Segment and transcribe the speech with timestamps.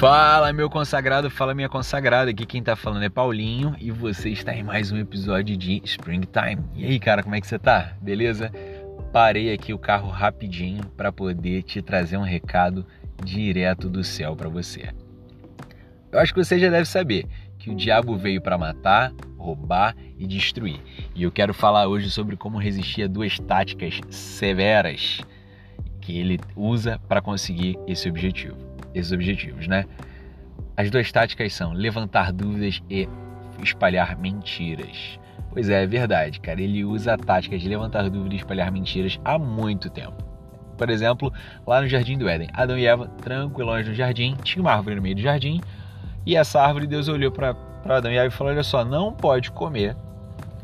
[0.00, 2.30] Fala, meu consagrado, fala, minha consagrada.
[2.30, 6.64] Aqui quem tá falando é Paulinho e você está em mais um episódio de Springtime.
[6.74, 7.92] E aí, cara, como é que você tá?
[8.00, 8.50] Beleza?
[9.12, 12.86] Parei aqui o carro rapidinho para poder te trazer um recado
[13.22, 14.88] direto do céu para você.
[16.10, 17.26] Eu acho que você já deve saber
[17.58, 20.80] que o diabo veio para matar, roubar e destruir.
[21.14, 25.20] E eu quero falar hoje sobre como resistir a duas táticas severas
[26.00, 29.84] que ele usa para conseguir esse objetivo esses objetivos, né?
[30.76, 33.08] As duas táticas são levantar dúvidas e
[33.62, 35.18] espalhar mentiras.
[35.52, 36.60] Pois é, é verdade, cara.
[36.60, 40.24] Ele usa a tática de levantar dúvidas e espalhar mentiras há muito tempo.
[40.78, 41.32] Por exemplo,
[41.66, 45.02] lá no Jardim do Éden, Adão e Eva, tranquilos no jardim, tinha uma árvore no
[45.02, 45.60] meio do jardim,
[46.24, 47.54] e essa árvore, Deus olhou para
[47.84, 49.96] Adão e Eva e falou: Olha só, não pode comer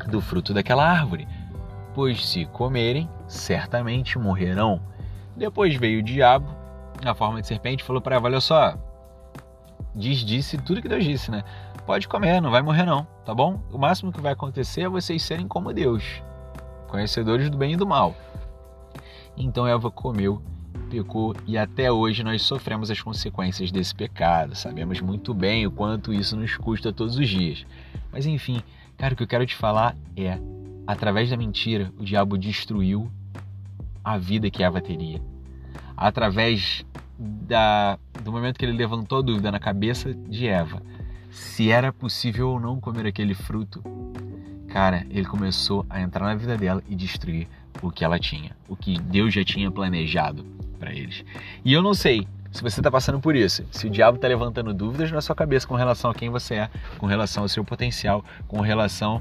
[0.08, 1.26] do fruto daquela árvore,
[1.94, 4.80] pois se comerem, certamente morrerão.
[5.36, 6.46] Depois veio o diabo
[7.02, 8.76] na forma de serpente, falou para ela: Olha só,
[9.94, 11.42] diz, disse tudo que Deus disse, né?
[11.86, 13.60] Pode comer, não vai morrer, não, tá bom?
[13.72, 16.22] O máximo que vai acontecer é vocês serem como Deus,
[16.88, 18.14] conhecedores do bem e do mal.
[19.36, 20.42] Então Eva comeu,
[20.90, 24.54] pecou e até hoje nós sofremos as consequências desse pecado.
[24.54, 27.64] Sabemos muito bem o quanto isso nos custa todos os dias.
[28.10, 28.60] Mas enfim,
[28.96, 30.38] cara, o que eu quero te falar é:
[30.86, 33.08] através da mentira, o diabo destruiu
[34.02, 35.20] a vida que Eva teria
[35.96, 36.84] através
[37.18, 40.82] da, do momento que ele levantou a dúvida na cabeça de Eva
[41.30, 43.82] se era possível ou não comer aquele fruto,
[44.68, 47.46] cara, ele começou a entrar na vida dela e destruir
[47.82, 50.44] o que ela tinha, o que Deus já tinha planejado
[50.78, 51.24] para eles.
[51.64, 54.72] E eu não sei se você está passando por isso, se o diabo está levantando
[54.72, 58.24] dúvidas na sua cabeça com relação a quem você é, com relação ao seu potencial,
[58.48, 59.20] com relação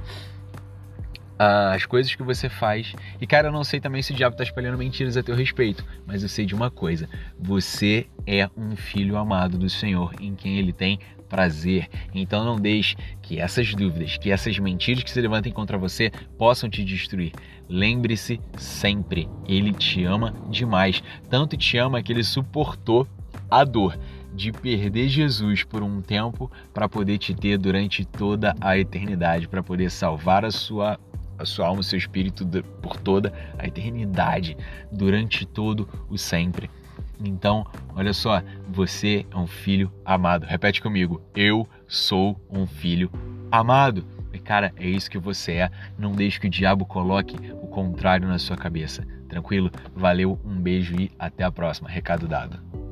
[1.37, 2.93] as coisas que você faz.
[3.19, 5.85] E cara, eu não sei também se o diabo está espalhando mentiras a teu respeito,
[6.05, 10.57] mas eu sei de uma coisa: você é um filho amado do Senhor, em quem
[10.57, 11.89] ele tem prazer.
[12.13, 16.69] Então não deixe que essas dúvidas, que essas mentiras que se levantem contra você possam
[16.69, 17.31] te destruir.
[17.67, 21.01] Lembre-se sempre, ele te ama demais.
[21.29, 23.07] Tanto te ama que ele suportou
[23.49, 23.97] a dor
[24.33, 29.63] de perder Jesus por um tempo para poder te ter durante toda a eternidade, para
[29.63, 30.99] poder salvar a sua
[31.37, 32.45] a sua alma, o seu espírito
[32.81, 34.57] por toda a eternidade,
[34.91, 36.69] durante todo o sempre.
[37.23, 37.65] Então,
[37.95, 40.45] olha só, você é um filho amado.
[40.45, 43.11] Repete comigo: eu sou um filho
[43.51, 44.05] amado.
[44.33, 45.71] E cara, é isso que você é.
[45.97, 49.07] Não deixe que o diabo coloque o contrário na sua cabeça.
[49.29, 49.71] Tranquilo?
[49.95, 51.89] Valeu, um beijo e até a próxima.
[51.89, 52.84] Recado dado.